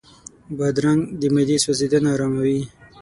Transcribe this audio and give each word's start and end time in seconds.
بادرنګ 0.57 1.01
د 1.19 1.21
معدې 1.33 1.57
سوځېدنه 1.63 2.09
آراموي. 2.15 2.59